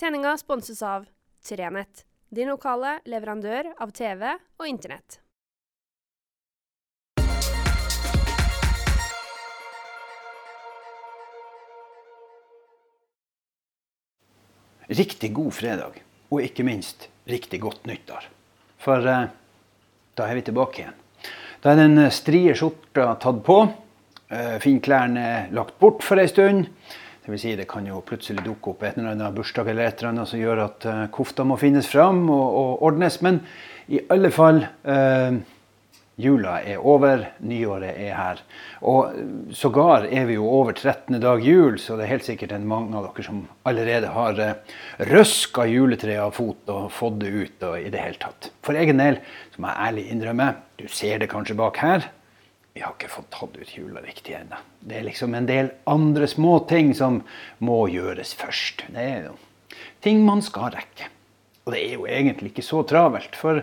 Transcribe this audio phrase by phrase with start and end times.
[0.00, 1.04] Sendinga sponses av
[1.48, 4.24] Trenett, din lokale leverandør av TV
[4.58, 5.20] og Internett.
[14.90, 18.26] Riktig god fredag, og ikke minst riktig godt nyttår.
[18.82, 19.30] For eh,
[20.18, 20.98] da er vi tilbake igjen.
[21.62, 23.60] Da er den strie skjorta tatt på,
[24.26, 26.66] eh, finklærne lagt bort for ei stund.
[27.24, 29.96] Det vil si, det kan jo plutselig dukke opp et eller annet bursdag eller et
[29.96, 33.16] eller annet som gjør at uh, kofta må finnes fram og, og ordnes.
[33.24, 33.38] Men
[33.88, 35.38] i alle fall uh,
[36.20, 38.42] Jula er over, nyåret er her.
[38.86, 39.16] Og
[39.56, 41.16] sågar er vi jo over 13.
[41.22, 44.76] dag jul, så det er helt sikkert en mange av dere som allerede har uh,
[45.08, 48.50] røska juletreet av fot og fått det ut og i det hele tatt.
[48.68, 49.16] For egen del,
[49.56, 52.04] så må jeg ærlig innrømme, du ser det kanskje bak her,
[52.74, 54.58] vi har ikke fått tatt ut hjula riktig ennå.
[54.82, 57.20] Det er liksom en del andre små ting som
[57.62, 58.82] må gjøres først.
[58.90, 59.36] Det er jo
[60.02, 61.06] ting man skal rekke.
[61.64, 63.62] Og det er jo egentlig ikke så travelt, for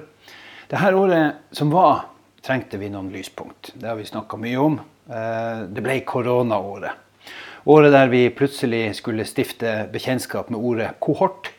[0.72, 2.08] det her året som var,
[2.42, 3.74] trengte vi noen lyspunkt.
[3.76, 4.80] Det har vi snakka mye om.
[5.12, 6.96] Eh, Det ble koronaåret.
[7.70, 11.52] Året der vi plutselig skulle stifte bekjentskap med ordet kohort.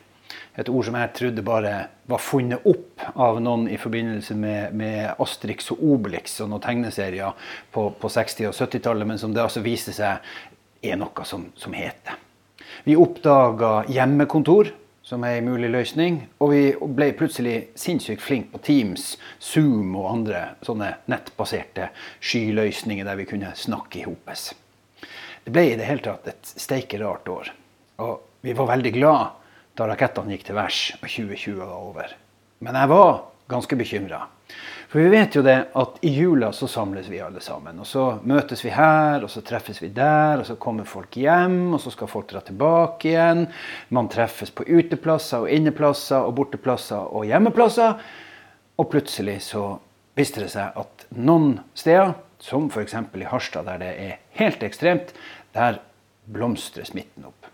[0.53, 1.71] Et ord som jeg trodde bare
[2.05, 7.33] var funnet opp av noen i forbindelse med, med Asterix og Obelix og noen tegneserier
[7.73, 10.21] på, på 60- og 70-tallet, men som det altså viste seg
[10.83, 12.19] er noe som, som heter.
[12.85, 14.69] Vi oppdaga hjemmekontor
[15.03, 16.61] som er en mulig løsning, og vi
[16.95, 21.89] ble plutselig sinnssykt flinke på Teams, Zoom og andre sånne nettbaserte
[22.23, 24.51] skyløsninger der vi kunne snakke i hopes.
[25.43, 27.49] Det ble i det hele tatt et steike rart år.
[28.05, 29.42] Og vi var veldig glad
[29.77, 32.15] da rakettene gikk til værs og 2020 var over.
[32.63, 33.11] Men jeg var
[33.51, 34.21] ganske bekymra.
[34.93, 37.79] For vi vet jo det at i jula så samles vi alle sammen.
[37.81, 41.73] Og så møtes vi her, og så treffes vi der, og så kommer folk hjem,
[41.73, 43.47] og så skal folk dra tilbake igjen.
[43.89, 47.97] Man treffes på uteplasser og inneplasser og borteplasser og hjemmeplasser.
[48.77, 49.63] Og plutselig så
[50.17, 52.13] viste det seg at noen steder,
[52.43, 52.93] som f.eks.
[52.93, 55.15] i Harstad, der det er helt ekstremt,
[55.57, 55.81] der
[56.29, 57.52] blomstrer smitten opp.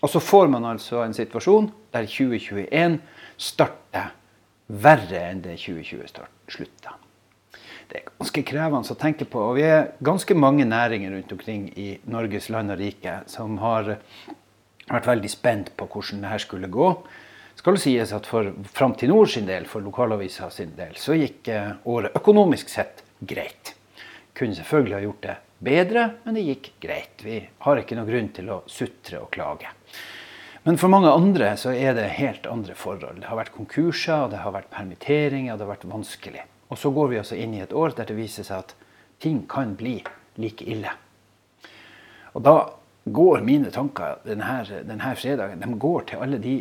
[0.00, 2.98] Og så får man altså en situasjon der 2021
[3.40, 4.14] starter
[4.70, 6.96] verre enn det 2020 start, slutta.
[7.90, 9.40] Det er ganske krevende å tenke på.
[9.50, 13.96] Og vi er ganske mange næringer rundt omkring i Norges land og rike som har
[14.90, 16.92] vært veldig spent på hvordan det her skulle gå.
[17.58, 21.18] Skal det sies at for Fram til Nord sin del, for lokalavisa sin del, så
[21.18, 23.74] gikk eh, året økonomisk sett greit.
[24.36, 27.24] Kunne selvfølgelig ha gjort det bedre, men det gikk greit.
[27.24, 29.70] Vi har ikke noen grunn til å sutre og klage.
[30.64, 33.22] Men for mange andre så er det helt andre forhold.
[33.22, 36.44] Det har vært konkurser, det har vært permitteringer, det har vært vanskelig.
[36.70, 38.74] Og så går vi altså inn i et år der det viser seg at
[39.20, 39.98] ting kan bli
[40.40, 40.92] like ille.
[42.36, 42.54] Og da
[43.10, 46.60] går mine tanker denne, denne fredagen de går til alle de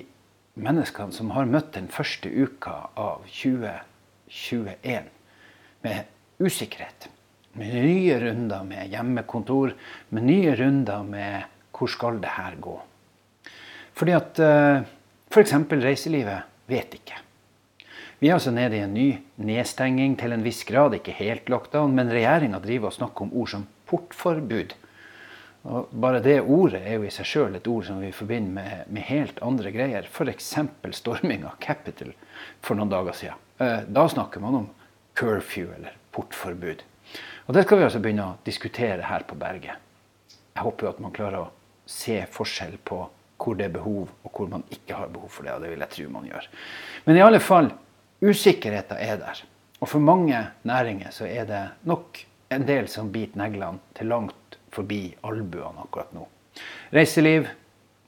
[0.60, 5.12] menneskene som har møtt den første uka av 2021
[5.86, 6.10] med
[6.40, 7.12] usikkerhet.
[7.60, 9.74] Med nye runder med hjemmekontor,
[10.16, 12.76] med nye runder med hvor skal det her gå.
[14.00, 14.40] Fordi at
[15.30, 15.52] f.eks.
[15.68, 17.20] For reiselivet vet ikke.
[18.20, 19.08] Vi er altså nede i en ny
[19.48, 23.52] nedstenging til en viss grad, ikke helt lockdown, men regjeringa driver og snakker om ord
[23.54, 24.76] som portforbud.
[25.70, 28.92] Og bare det ordet er jo i seg sjøl et ord som vi forbinder med,
[28.92, 30.08] med helt andre greier.
[30.08, 30.52] F.eks.
[31.00, 32.12] storming av Capital
[32.64, 33.48] for noen dager siden.
[33.60, 34.70] Uh, da snakker man om
[35.20, 36.84] curfew eller portforbud.
[37.50, 39.82] Og det skal vi altså begynne å diskutere her på berget.
[40.54, 41.48] Jeg håper jo at man klarer å
[41.90, 43.00] se forskjell på
[43.42, 45.56] hvor det er behov, og hvor man ikke har behov for det.
[45.56, 46.46] Og det vil jeg tro man gjør.
[47.08, 47.72] Men i alle fall,
[48.22, 49.42] usikkerheten er der.
[49.80, 52.20] Og for mange næringer så er det nok
[52.54, 56.28] en del som biter neglene til langt forbi albuene akkurat nå.
[56.94, 57.48] Reiseliv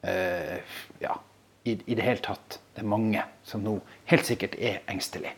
[0.05, 0.59] eh,
[1.01, 1.15] Ja,
[1.63, 2.59] i, i, det hele tatt.
[2.75, 3.79] Det er mange som nå
[4.11, 5.33] helt sikkert er engstelige.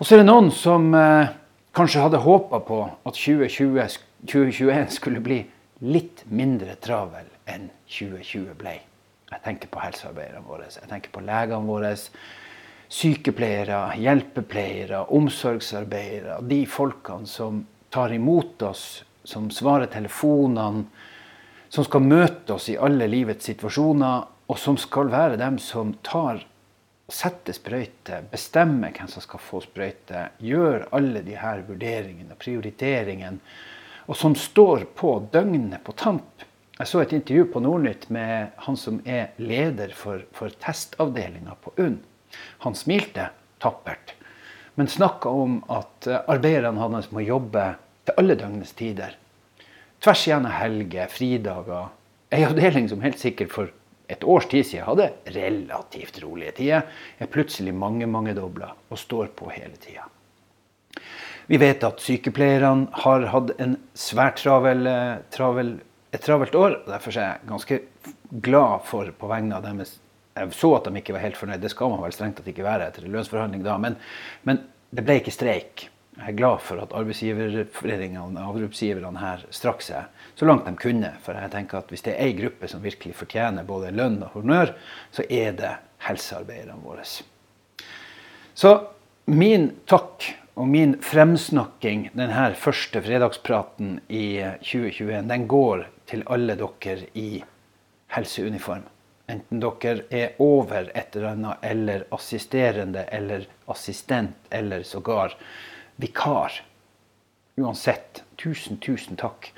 [0.00, 1.36] Og så er det noen som eh,
[1.76, 5.40] kanskje hadde håpa på at 2020, 2021 skulle bli
[5.80, 8.76] litt mindre travel enn 2020 ble.
[9.30, 11.94] Jeg tenker på helsearbeiderne våre, jeg tenker på legene våre,
[12.90, 16.40] sykepleiere, hjelpepleiere, omsorgsarbeidere.
[16.50, 17.62] De folkene som
[17.94, 20.88] tar imot oss, som svarer telefonene,
[21.70, 26.42] som skal møte oss i alle livets situasjoner, og som skal være dem som tar
[27.14, 33.42] setter sprøyte, bestemme hvem som skal få sprøyte, gjør alle de her vurderingene og prioriteringene,
[34.10, 36.46] og som står på døgnet på tamp
[36.80, 41.74] jeg så et intervju på Nordnytt med han som er leder for, for testavdelinga på
[41.76, 41.98] UNN.
[42.64, 43.26] Han smilte
[43.60, 44.14] tappert,
[44.80, 47.66] men snakka om at eh, arbeiderne hans må jobbe
[48.08, 49.12] til alle døgnets tider.
[50.00, 51.90] Tvers igjennom helger, fridager.
[52.32, 53.74] Ei avdeling som helt sikkert for
[54.10, 59.30] et års tid siden hadde relativt rolige tider, er plutselig mange mange dobla og står
[59.38, 60.08] på hele tida.
[61.50, 64.86] Vi vet at sykepleierne har hatt en svært travel,
[65.34, 65.72] travel,
[66.14, 66.76] et travelt år.
[66.82, 67.80] og Derfor er jeg ganske
[68.42, 69.98] glad for på vegne av deres
[70.38, 71.60] Jeg så at de ikke var helt fornøyd.
[71.60, 73.74] Det skal man vel strengt tatt ikke være etter en lønnsforhandling da.
[73.82, 73.96] Men,
[74.46, 74.62] men
[74.94, 75.88] det ble ikke streik.
[76.18, 81.12] Jeg er glad for at arbeidsgiverforeningene arbeidsgiverne her strakk seg så langt de kunne.
[81.24, 84.34] For jeg tenker at hvis det er ei gruppe som virkelig fortjener både lønn og
[84.34, 84.74] honnør,
[85.14, 85.72] så er det
[86.08, 87.06] helsearbeiderne våre.
[88.54, 88.74] Så
[89.30, 90.26] min takk
[90.60, 97.42] og min fremsnakking denne første fredagspraten i 2021, den går til alle dere i
[98.16, 98.84] helseuniform.
[99.30, 105.36] Enten dere er over et eller annet, eller assisterende, eller assistent, eller sågar
[106.00, 106.62] vikar.
[107.60, 109.50] Uansett, tusen, tusen takk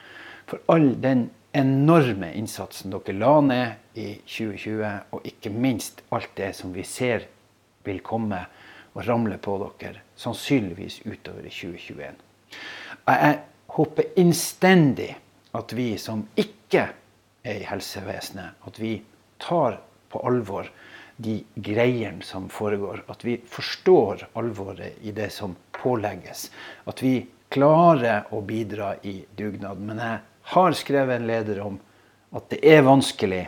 [0.51, 6.53] for all den enorme innsatsen dere la ned i 2020, og ikke minst alt det
[6.57, 7.29] som vi ser
[7.87, 8.41] vil komme
[8.93, 12.21] og ramle på dere, sannsynligvis utover i 2021.
[13.09, 13.39] Jeg
[13.77, 15.11] håper innstendig
[15.57, 16.89] at vi som ikke
[17.43, 18.97] er i helsevesenet, at vi
[19.43, 19.81] tar
[20.13, 20.69] på alvor
[21.23, 23.05] de greiene som foregår.
[23.09, 26.49] At vi forstår alvoret i det som pålegges.
[26.89, 27.19] At vi
[27.53, 29.81] klarer å bidra i dugnad.
[29.81, 30.21] Men jeg
[30.55, 31.79] har skrevet en leder om
[32.33, 33.45] at det er vanskelig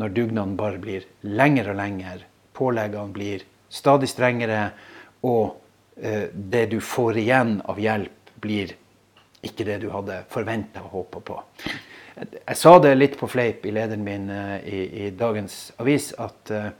[0.00, 2.20] når dugnaden bare blir lengre og lengre.
[2.56, 4.70] Påleggene blir stadig strengere,
[5.26, 5.60] og
[6.00, 8.72] eh, det du får igjen av hjelp, blir
[9.44, 11.36] ikke det du hadde forventa og håpa på.
[12.20, 16.52] Jeg sa det litt på fleip i lederen min eh, i, i dagens avis at
[16.52, 16.70] uh,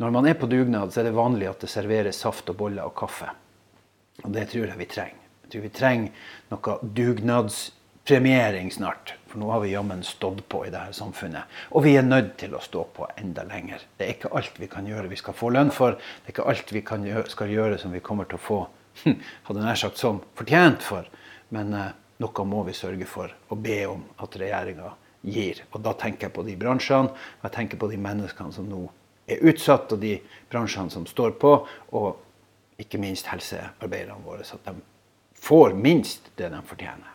[0.00, 2.88] når man er på dugnad, så er det vanlig at det serveres saft og boller
[2.88, 3.28] og kaffe.
[4.22, 5.30] Og det tror jeg vi trenger.
[5.44, 9.14] Jeg tror vi trenger noe dugnadspremiering snart.
[9.28, 11.48] For nå har vi jammen stått på i dette samfunnet.
[11.72, 13.84] Og vi er nødt til å stå på enda lenger.
[13.96, 15.96] Det er ikke alt vi kan gjøre vi skal få lønn for.
[15.96, 18.62] Det er ikke alt vi gjøre, skal gjøre som vi kommer til å få
[19.46, 21.08] hadde nær sagt som fortjent for.
[21.54, 21.92] Men eh,
[22.22, 24.92] noe må vi sørge for å be om at regjeringa
[25.22, 25.62] gir.
[25.72, 28.84] Og da tenker jeg på de bransjene, og jeg tenker på de menneskene som nå
[29.30, 30.16] er utsatt, og de
[30.50, 31.54] bransjene som står på,
[31.94, 32.08] og
[32.82, 34.78] ikke minst helsearbeiderne våre, så at de
[35.42, 37.12] får minst det de fortjener.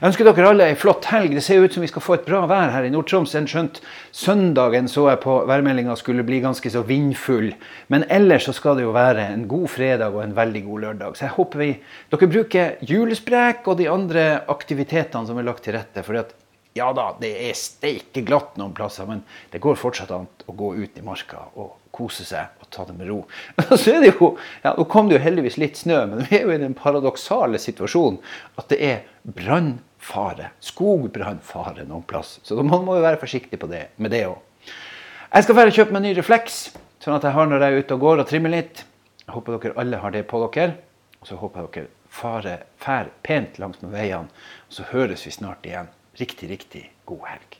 [0.00, 1.34] Jeg ønsker dere alle ei flott helg.
[1.36, 3.34] Det ser ut som vi skal få et bra vær her i Nord-Troms.
[3.36, 3.82] Skjønt
[4.16, 7.50] søndagen så jeg på værmeldinga skulle bli ganske så vindfull.
[7.92, 11.18] Men ellers så skal det jo være en god fredag og en veldig god lørdag.
[11.18, 11.70] Så jeg håper vi,
[12.14, 16.06] dere bruker julesprek og de andre aktivitetene som er lagt til rette.
[16.06, 16.32] fordi at
[16.78, 20.72] ja da, det er steike glatt noen plasser, men det går fortsatt an å gå
[20.78, 23.24] ut i marka og kose seg og ta det med ro.
[23.80, 24.32] Så er det jo,
[24.62, 27.58] ja, Nå kom det jo heldigvis litt snø, men vi er jo i den paradoksale
[27.60, 28.20] situasjonen
[28.60, 30.52] at det er brannfare.
[30.62, 32.38] Skogbrannfare noen plass.
[32.46, 34.38] Så man må jo være forsiktig det, med det òg.
[35.30, 36.62] Jeg skal bare kjøpe meg ny refleks,
[37.02, 38.84] sånn at jeg har når jeg er ute og går og trimmer litt.
[39.26, 40.78] Jeg håper dere alle har det på dere.
[41.20, 44.30] Og så håper jeg dere farer fær pent langs med veiene.
[44.70, 45.90] Så høres vi snart igjen.
[46.18, 47.59] Riktig, riktig god helg.